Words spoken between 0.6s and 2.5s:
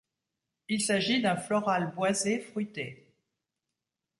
Il s'agit d'un floral boisé